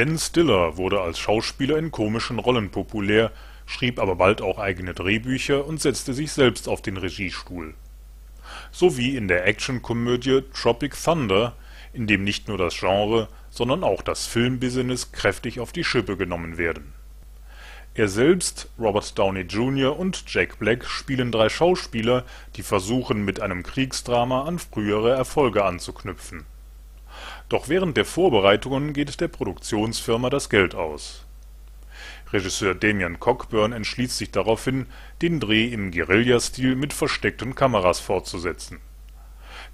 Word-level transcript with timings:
Ben 0.00 0.16
Stiller 0.16 0.78
wurde 0.78 1.02
als 1.02 1.18
Schauspieler 1.18 1.76
in 1.76 1.90
komischen 1.90 2.38
Rollen 2.38 2.70
populär, 2.70 3.32
schrieb 3.66 3.98
aber 3.98 4.16
bald 4.16 4.40
auch 4.40 4.58
eigene 4.58 4.94
Drehbücher 4.94 5.66
und 5.66 5.78
setzte 5.78 6.14
sich 6.14 6.32
selbst 6.32 6.70
auf 6.70 6.80
den 6.80 6.96
Regiestuhl. 6.96 7.74
So 8.72 8.96
wie 8.96 9.14
in 9.14 9.28
der 9.28 9.46
Actionkomödie 9.46 10.44
Tropic 10.54 10.96
Thunder, 10.96 11.54
in 11.92 12.06
dem 12.06 12.24
nicht 12.24 12.48
nur 12.48 12.56
das 12.56 12.80
Genre, 12.80 13.28
sondern 13.50 13.84
auch 13.84 14.00
das 14.00 14.24
Filmbusiness 14.24 15.12
kräftig 15.12 15.60
auf 15.60 15.70
die 15.70 15.84
Schippe 15.84 16.16
genommen 16.16 16.56
werden. 16.56 16.94
Er 17.92 18.08
selbst, 18.08 18.70
Robert 18.78 19.18
Downey 19.18 19.42
Jr. 19.42 19.98
und 19.98 20.24
Jack 20.28 20.58
Black 20.58 20.86
spielen 20.86 21.30
drei 21.30 21.50
Schauspieler, 21.50 22.24
die 22.56 22.62
versuchen 22.62 23.22
mit 23.26 23.40
einem 23.40 23.62
Kriegsdrama 23.62 24.44
an 24.44 24.58
frühere 24.58 25.10
Erfolge 25.10 25.62
anzuknüpfen 25.62 26.46
doch 27.50 27.68
während 27.68 27.96
der 27.96 28.04
Vorbereitungen 28.04 28.92
geht 28.92 29.20
der 29.20 29.28
Produktionsfirma 29.28 30.30
das 30.30 30.48
Geld 30.48 30.74
aus. 30.74 31.26
Regisseur 32.32 32.76
Damian 32.76 33.18
Cockburn 33.18 33.72
entschließt 33.72 34.16
sich 34.16 34.30
daraufhin, 34.30 34.86
den 35.20 35.40
Dreh 35.40 35.66
im 35.66 35.90
Guerilla-Stil 35.90 36.76
mit 36.76 36.92
versteckten 36.92 37.56
Kameras 37.56 37.98
fortzusetzen. 37.98 38.78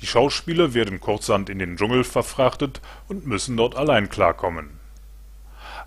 Die 0.00 0.06
Schauspieler 0.06 0.72
werden 0.72 1.00
kurzerhand 1.00 1.50
in 1.50 1.58
den 1.58 1.76
Dschungel 1.76 2.04
verfrachtet 2.04 2.80
und 3.08 3.26
müssen 3.26 3.56
dort 3.56 3.74
allein 3.74 4.08
klarkommen. 4.08 4.78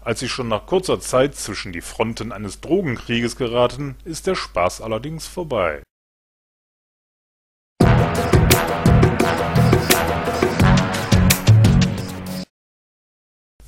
Als 0.02 0.20
sie 0.20 0.30
schon 0.30 0.50
nach 0.50 0.66
kurzer 0.66 1.00
Zeit 1.00 1.36
zwischen 1.36 1.72
die 1.72 1.82
Fronten 1.82 2.34
eines 2.34 2.60
Drogenkrieges 2.60 3.38
geraten, 3.38 3.96
ist 4.04 4.28
der 4.28 4.36
Spaß 4.36 4.82
allerdings 4.82 5.26
vorbei 5.26 5.82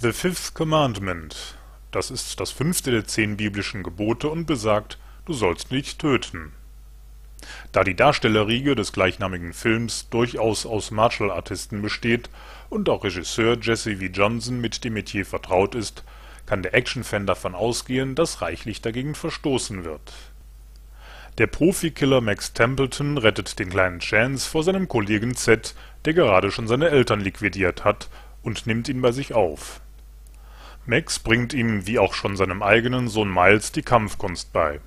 The 0.01 0.13
Fifth 0.13 0.53
Commandment 0.53 1.57
das 1.91 2.09
ist 2.09 2.39
das 2.39 2.51
fünfte 2.51 2.89
der 2.89 3.03
zehn 3.03 3.35
biblischen 3.35 3.83
Gebote 3.83 4.29
und 4.29 4.45
besagt, 4.45 4.97
du 5.25 5.33
sollst 5.33 5.71
nicht 5.71 5.99
töten. 5.99 6.53
Da 7.73 7.83
die 7.83 7.97
Darstellerriege 7.97 8.75
des 8.75 8.93
gleichnamigen 8.93 9.51
Films 9.51 10.07
durchaus 10.09 10.65
aus 10.65 10.91
Martial-Artisten 10.91 11.81
besteht 11.81 12.29
und 12.69 12.87
auch 12.87 13.03
Regisseur 13.03 13.57
Jesse 13.59 13.97
V. 13.97 14.05
Johnson 14.05 14.61
mit 14.61 14.85
dem 14.85 14.93
Metier 14.93 15.25
vertraut 15.25 15.75
ist, 15.75 16.05
kann 16.45 16.63
der 16.63 16.75
Actionfan 16.75 17.27
davon 17.27 17.53
ausgehen, 17.53 18.15
dass 18.15 18.41
reichlich 18.41 18.81
dagegen 18.81 19.15
verstoßen 19.15 19.83
wird. 19.83 20.13
Der 21.39 21.47
Profikiller 21.47 22.21
Max 22.21 22.53
Templeton 22.53 23.17
rettet 23.17 23.59
den 23.59 23.69
kleinen 23.69 23.99
Chance 23.99 24.49
vor 24.49 24.63
seinem 24.63 24.87
Kollegen 24.87 25.35
Z, 25.35 25.75
der 26.05 26.13
gerade 26.13 26.51
schon 26.51 26.69
seine 26.69 26.87
Eltern 26.87 27.19
liquidiert 27.19 27.83
hat, 27.83 28.09
und 28.43 28.65
nimmt 28.65 28.87
ihn 28.87 29.01
bei 29.01 29.11
sich 29.11 29.33
auf 29.33 29.81
Max 30.89 31.19
bringt 31.19 31.53
ihm 31.53 31.85
wie 31.85 31.99
auch 31.99 32.15
schon 32.15 32.35
seinem 32.35 32.63
eigenen 32.63 33.09
Sohn 33.09 33.31
Miles 33.31 33.71
die 33.71 33.83
Kampfkunst 33.83 34.51
bei. 34.51 34.79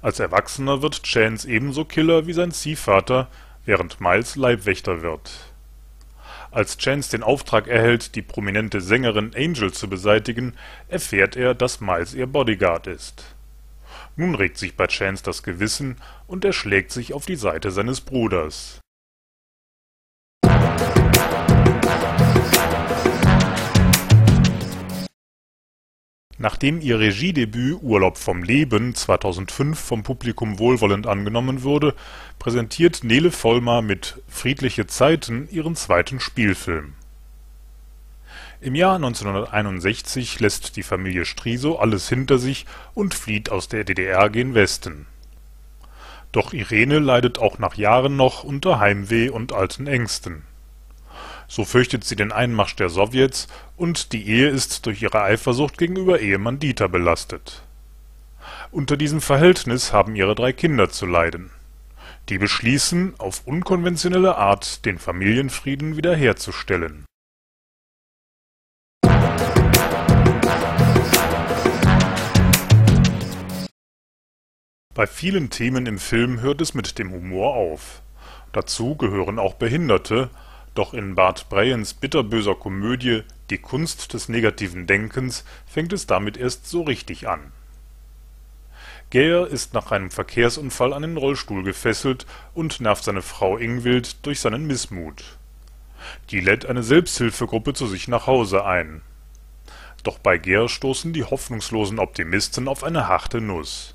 Als 0.00 0.20
Erwachsener 0.20 0.80
wird 0.80 1.02
Chance 1.02 1.46
ebenso 1.50 1.84
Killer 1.84 2.26
wie 2.26 2.32
sein 2.32 2.50
Ziehvater, 2.50 3.28
während 3.66 4.00
Miles 4.00 4.36
Leibwächter 4.36 5.02
wird. 5.02 5.52
Als 6.50 6.78
Chance 6.78 7.10
den 7.10 7.22
Auftrag 7.22 7.68
erhält, 7.68 8.14
die 8.14 8.22
prominente 8.22 8.80
Sängerin 8.80 9.32
Angel 9.36 9.70
zu 9.70 9.86
beseitigen, 9.86 10.54
erfährt 10.88 11.36
er, 11.36 11.54
dass 11.54 11.82
Miles 11.82 12.14
ihr 12.14 12.26
Bodyguard 12.26 12.86
ist. 12.86 13.34
Nun 14.16 14.34
regt 14.34 14.56
sich 14.56 14.76
bei 14.78 14.86
Chance 14.86 15.22
das 15.22 15.42
Gewissen 15.42 15.96
und 16.26 16.42
er 16.42 16.54
schlägt 16.54 16.90
sich 16.90 17.12
auf 17.12 17.26
die 17.26 17.36
Seite 17.36 17.70
seines 17.70 18.00
Bruders 18.00 18.81
Nachdem 26.42 26.80
ihr 26.80 26.98
Regiedebüt 26.98 27.78
Urlaub 27.82 28.18
vom 28.18 28.42
Leben 28.42 28.96
2005 28.96 29.78
vom 29.78 30.02
Publikum 30.02 30.58
wohlwollend 30.58 31.06
angenommen 31.06 31.62
wurde, 31.62 31.94
präsentiert 32.40 33.04
Nele 33.04 33.30
Vollmar 33.30 33.80
mit 33.80 34.20
Friedliche 34.26 34.88
Zeiten 34.88 35.48
ihren 35.52 35.76
zweiten 35.76 36.18
Spielfilm. 36.18 36.94
Im 38.60 38.74
Jahr 38.74 38.96
1961 38.96 40.40
lässt 40.40 40.74
die 40.74 40.82
Familie 40.82 41.26
Strisow 41.26 41.78
alles 41.78 42.08
hinter 42.08 42.38
sich 42.38 42.66
und 42.92 43.14
flieht 43.14 43.48
aus 43.52 43.68
der 43.68 43.84
DDR 43.84 44.28
gen 44.28 44.56
Westen. 44.56 45.06
Doch 46.32 46.52
Irene 46.52 46.98
leidet 46.98 47.38
auch 47.38 47.60
nach 47.60 47.76
Jahren 47.76 48.16
noch 48.16 48.42
unter 48.42 48.80
Heimweh 48.80 49.28
und 49.28 49.52
alten 49.52 49.86
Ängsten 49.86 50.42
so 51.52 51.66
fürchtet 51.66 52.02
sie 52.02 52.16
den 52.16 52.32
Einmarsch 52.32 52.76
der 52.76 52.88
Sowjets 52.88 53.46
und 53.76 54.14
die 54.14 54.26
Ehe 54.26 54.48
ist 54.48 54.86
durch 54.86 55.02
ihre 55.02 55.20
Eifersucht 55.20 55.76
gegenüber 55.76 56.18
Ehemann 56.18 56.58
Dieter 56.58 56.88
belastet. 56.88 57.62
Unter 58.70 58.96
diesem 58.96 59.20
Verhältnis 59.20 59.92
haben 59.92 60.16
ihre 60.16 60.34
drei 60.34 60.54
Kinder 60.54 60.88
zu 60.88 61.04
leiden. 61.04 61.50
Die 62.30 62.38
beschließen, 62.38 63.16
auf 63.18 63.46
unkonventionelle 63.46 64.36
Art 64.36 64.86
den 64.86 64.98
Familienfrieden 64.98 65.98
wiederherzustellen. 65.98 67.04
Bei 74.94 75.06
vielen 75.06 75.50
Themen 75.50 75.84
im 75.84 75.98
Film 75.98 76.40
hört 76.40 76.62
es 76.62 76.72
mit 76.72 76.98
dem 76.98 77.12
Humor 77.12 77.54
auf. 77.56 78.00
Dazu 78.52 78.96
gehören 78.96 79.38
auch 79.38 79.52
Behinderte 79.52 80.30
doch 80.74 80.94
in 80.94 81.14
Bart 81.14 81.48
Breyens 81.48 81.94
bitterböser 81.94 82.54
Komödie 82.54 83.22
Die 83.50 83.58
Kunst 83.58 84.14
des 84.14 84.28
negativen 84.28 84.86
Denkens 84.86 85.44
fängt 85.66 85.92
es 85.92 86.06
damit 86.06 86.36
erst 86.36 86.66
so 86.66 86.82
richtig 86.82 87.28
an. 87.28 87.52
Gayer 89.10 89.46
ist 89.46 89.74
nach 89.74 89.90
einem 89.90 90.10
Verkehrsunfall 90.10 90.94
an 90.94 91.02
den 91.02 91.18
Rollstuhl 91.18 91.62
gefesselt 91.62 92.24
und 92.54 92.80
nervt 92.80 93.04
seine 93.04 93.20
Frau 93.20 93.58
Ingvild 93.58 94.24
durch 94.24 94.40
seinen 94.40 94.66
Missmut. 94.66 95.36
Die 96.30 96.40
lädt 96.40 96.64
eine 96.64 96.82
Selbsthilfegruppe 96.82 97.74
zu 97.74 97.86
sich 97.86 98.08
nach 98.08 98.26
Hause 98.26 98.64
ein. 98.64 99.02
Doch 100.02 100.18
bei 100.18 100.38
Gayer 100.38 100.68
stoßen 100.68 101.12
die 101.12 101.24
hoffnungslosen 101.24 101.98
Optimisten 101.98 102.68
auf 102.68 102.82
eine 102.82 103.06
harte 103.06 103.42
Nuss 103.42 103.91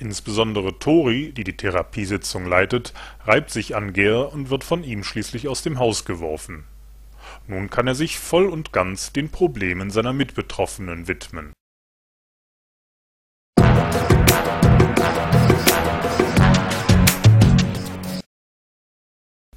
Insbesondere 0.00 0.78
Tori, 0.78 1.30
die 1.30 1.44
die 1.44 1.58
Therapiesitzung 1.58 2.46
leitet, 2.46 2.94
reibt 3.26 3.50
sich 3.50 3.76
an 3.76 3.92
Gehr 3.92 4.32
und 4.32 4.48
wird 4.48 4.64
von 4.64 4.82
ihm 4.82 5.04
schließlich 5.04 5.46
aus 5.46 5.62
dem 5.62 5.78
Haus 5.78 6.06
geworfen. 6.06 6.64
Nun 7.46 7.68
kann 7.68 7.86
er 7.86 7.94
sich 7.94 8.18
voll 8.18 8.46
und 8.46 8.72
ganz 8.72 9.12
den 9.12 9.28
Problemen 9.28 9.90
seiner 9.90 10.14
Mitbetroffenen 10.14 11.06
widmen. 11.06 11.52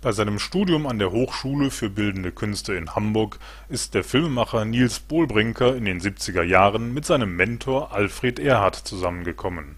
Bei 0.01 0.11
seinem 0.11 0.39
Studium 0.39 0.87
an 0.87 0.99
der 0.99 1.13
Hochschule 1.13 1.71
für 1.71 1.89
Bildende 1.89 2.33
Künste 2.33 2.73
in 2.73 2.93
Hamburg 2.93 3.39
ist 3.69 3.93
der 3.93 4.03
Filmemacher 4.03 4.65
Nils 4.65 4.99
Bohlbrinker 4.99 5.73
in 5.77 5.85
den 5.85 6.01
70er 6.01 6.43
Jahren 6.43 6.93
mit 6.93 7.05
seinem 7.05 7.37
Mentor 7.37 7.93
Alfred 7.93 8.39
Erhardt 8.39 8.75
zusammengekommen 8.75 9.77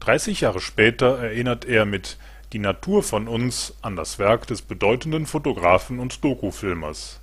30 0.00 0.42
Jahre 0.42 0.60
später 0.60 1.18
erinnert 1.18 1.64
er 1.64 1.84
mit 1.84 2.18
Die 2.52 2.58
Natur 2.58 3.02
von 3.02 3.28
uns 3.28 3.74
an 3.82 3.96
das 3.96 4.18
Werk 4.18 4.46
des 4.46 4.62
bedeutenden 4.62 5.26
Fotografen 5.26 5.98
und 5.98 6.24
Dokufilmers. 6.24 7.20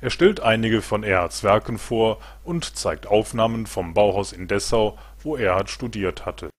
Er 0.00 0.10
stellt 0.10 0.40
einige 0.40 0.82
von 0.82 1.04
Erhardts 1.04 1.44
Werken 1.44 1.78
vor 1.78 2.18
und 2.44 2.76
zeigt 2.76 3.06
Aufnahmen 3.06 3.66
vom 3.66 3.94
Bauhaus 3.94 4.32
in 4.32 4.48
Dessau, 4.48 4.98
wo 5.22 5.36
Erhard 5.36 5.70
studiert 5.70 6.26
hatte. 6.26 6.50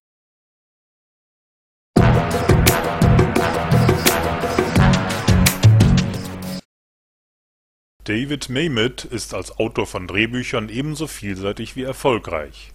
David 8.06 8.50
Mamet 8.50 9.06
ist 9.06 9.33
als 9.33 9.57
Autor 9.59 9.88
von 9.88 10.07
Drehbüchern 10.07 10.69
ebenso 10.69 11.07
vielseitig 11.07 11.75
wie 11.75 11.83
erfolgreich 11.83 12.74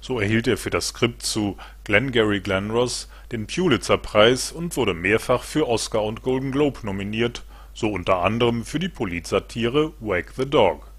so 0.00 0.20
erhielt 0.20 0.46
er 0.46 0.56
für 0.56 0.70
das 0.70 0.88
Skript 0.88 1.22
zu 1.22 1.56
Glengarry 1.84 2.40
Glen 2.40 2.70
Ross 2.70 3.08
den 3.32 3.46
Pulitzer-Preis 3.46 4.52
und 4.52 4.76
wurde 4.76 4.94
mehrfach 4.94 5.42
für 5.42 5.68
Oscar 5.68 6.02
und 6.04 6.22
Golden 6.22 6.52
Globe 6.52 6.80
nominiert, 6.82 7.44
so 7.74 7.90
unter 7.90 8.22
anderem 8.22 8.64
für 8.64 8.78
die 8.78 8.88
Politsatire 8.88 9.92
Wag 10.00 10.32
the 10.36 10.48
Dog. 10.48 10.90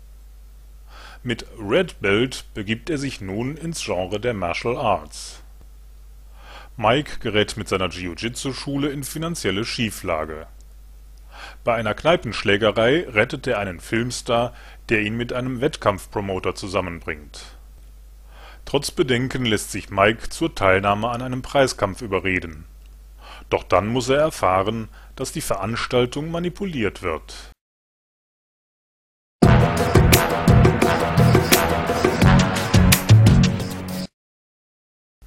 Mit 1.24 1.46
Red 1.60 2.00
Belt 2.00 2.46
begibt 2.54 2.90
er 2.90 2.98
sich 2.98 3.20
nun 3.20 3.58
ins 3.58 3.84
Genre 3.84 4.20
der 4.20 4.34
Martial 4.34 4.78
Arts. 4.78 5.42
Mike 6.78 7.20
gerät 7.20 7.58
mit 7.58 7.68
seiner 7.68 7.90
Jiu-Jitsu-Schule 7.90 8.90
in 8.90 9.04
finanzielle 9.04 9.66
Schieflage. 9.66 10.48
Bei 11.66 11.76
einer 11.76 11.94
Kneipenschlägerei 11.94 13.06
rettet 13.10 13.48
er 13.48 13.60
einen 13.60 13.82
Filmstar, 13.82 14.54
der 14.88 15.02
ihn 15.02 15.18
mit 15.18 15.34
einem 15.34 15.60
Wettkampfpromoter 15.60 16.56
zusammenbringt 16.56 17.59
Trotz 18.70 18.92
Bedenken 18.92 19.46
lässt 19.46 19.72
sich 19.72 19.90
Mike 19.90 20.30
zur 20.30 20.54
Teilnahme 20.54 21.10
an 21.10 21.24
einem 21.24 21.42
Preiskampf 21.42 22.04
überreden. 22.04 22.66
Doch 23.50 23.64
dann 23.64 23.88
muss 23.88 24.10
er 24.10 24.20
erfahren, 24.20 24.90
dass 25.16 25.32
die 25.32 25.42
Veranstaltung 25.42 26.30
manipuliert 26.30 27.02
wird. 27.02 27.52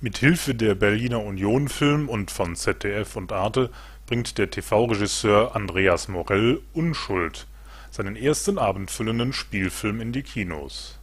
Mit 0.00 0.18
Hilfe 0.18 0.54
der 0.54 0.76
Berliner 0.76 1.24
Union 1.24 1.68
Film 1.68 2.08
und 2.08 2.30
von 2.30 2.54
ZDF 2.54 3.16
und 3.16 3.32
Arte 3.32 3.70
bringt 4.06 4.38
der 4.38 4.50
TV-Regisseur 4.50 5.56
Andreas 5.56 6.06
Morell 6.06 6.60
Unschuld, 6.74 7.48
seinen 7.90 8.14
ersten 8.14 8.56
abendfüllenden 8.56 9.32
Spielfilm 9.32 10.00
in 10.00 10.12
die 10.12 10.22
Kinos. 10.22 11.00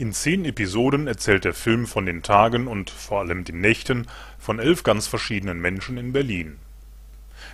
In 0.00 0.14
zehn 0.14 0.46
Episoden 0.46 1.06
erzählt 1.06 1.44
der 1.44 1.52
Film 1.52 1.86
von 1.86 2.06
den 2.06 2.22
Tagen 2.22 2.68
und 2.68 2.88
vor 2.88 3.20
allem 3.20 3.44
den 3.44 3.60
Nächten 3.60 4.06
von 4.38 4.58
elf 4.58 4.82
ganz 4.82 5.06
verschiedenen 5.06 5.60
Menschen 5.60 5.98
in 5.98 6.14
Berlin. 6.14 6.56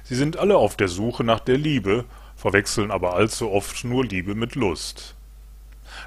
Sie 0.05 0.15
sind 0.15 0.37
alle 0.37 0.57
auf 0.57 0.77
der 0.77 0.87
Suche 0.87 1.25
nach 1.25 1.41
der 1.41 1.59
Liebe, 1.59 2.05
verwechseln 2.37 2.93
aber 2.93 3.15
allzu 3.15 3.51
oft 3.51 3.83
nur 3.83 4.05
Liebe 4.05 4.37
mit 4.37 4.55
Lust. 4.55 5.17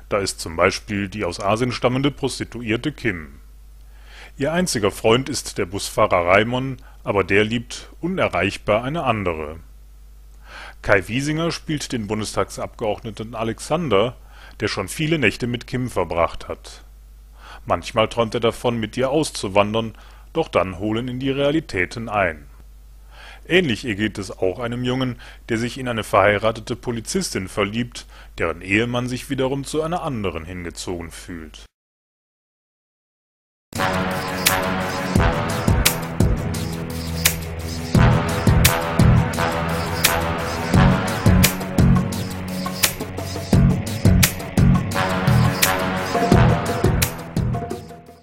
Da 0.07 0.19
ist 0.19 0.39
zum 0.39 0.55
Beispiel 0.55 1.09
die 1.09 1.25
aus 1.25 1.41
Asien 1.41 1.73
stammende 1.73 2.09
Prostituierte 2.09 2.93
Kim 2.93 3.41
Ihr 4.37 4.53
einziger 4.53 4.91
Freund 4.91 5.27
ist 5.27 5.57
der 5.57 5.65
Busfahrer 5.65 6.25
Raimon, 6.25 6.77
aber 7.03 7.25
der 7.25 7.43
liebt 7.43 7.89
unerreichbar 7.99 8.85
eine 8.85 9.03
andere. 9.03 9.59
Kai 10.83 11.05
Wiesinger 11.09 11.51
spielt 11.51 11.91
den 11.91 12.07
Bundestagsabgeordneten 12.07 13.35
Alexander, 13.35 14.15
der 14.59 14.67
schon 14.67 14.87
viele 14.87 15.19
Nächte 15.19 15.47
mit 15.47 15.67
Kim 15.67 15.89
verbracht 15.89 16.47
hat. 16.47 16.83
Manchmal 17.65 18.07
träumt 18.07 18.33
er 18.33 18.39
davon, 18.39 18.79
mit 18.79 18.97
ihr 18.97 19.09
auszuwandern, 19.09 19.95
doch 20.33 20.47
dann 20.47 20.79
holen 20.79 21.07
ihn 21.07 21.19
die 21.19 21.31
Realitäten 21.31 22.09
ein. 22.09 22.47
Ähnlich 23.47 23.85
ergeht 23.85 24.17
es 24.17 24.31
auch 24.31 24.59
einem 24.59 24.83
Jungen, 24.83 25.19
der 25.49 25.57
sich 25.57 25.77
in 25.77 25.87
eine 25.87 26.03
verheiratete 26.03 26.75
Polizistin 26.75 27.47
verliebt, 27.47 28.05
deren 28.37 28.61
Ehemann 28.61 29.07
sich 29.07 29.29
wiederum 29.29 29.63
zu 29.63 29.81
einer 29.81 30.03
anderen 30.03 30.45
hingezogen 30.45 31.09
fühlt 31.09 31.68